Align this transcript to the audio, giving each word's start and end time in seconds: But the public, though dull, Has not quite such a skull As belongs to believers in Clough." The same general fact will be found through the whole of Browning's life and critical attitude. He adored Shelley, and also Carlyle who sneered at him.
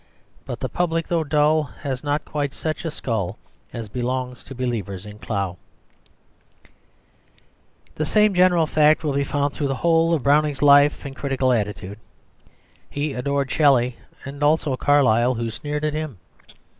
But 0.47 0.61
the 0.61 0.67
public, 0.67 1.07
though 1.09 1.23
dull, 1.23 1.61
Has 1.81 2.03
not 2.03 2.25
quite 2.25 2.55
such 2.55 2.85
a 2.85 2.89
skull 2.89 3.37
As 3.71 3.87
belongs 3.87 4.43
to 4.45 4.55
believers 4.55 5.05
in 5.05 5.19
Clough." 5.19 5.57
The 7.93 8.05
same 8.05 8.33
general 8.33 8.65
fact 8.65 9.03
will 9.03 9.13
be 9.13 9.23
found 9.23 9.53
through 9.53 9.67
the 9.67 9.75
whole 9.85 10.15
of 10.15 10.23
Browning's 10.23 10.63
life 10.63 11.05
and 11.05 11.15
critical 11.15 11.53
attitude. 11.53 11.99
He 12.89 13.13
adored 13.13 13.51
Shelley, 13.51 13.97
and 14.25 14.43
also 14.43 14.75
Carlyle 14.75 15.35
who 15.35 15.51
sneered 15.51 15.85
at 15.85 15.93
him. 15.93 16.17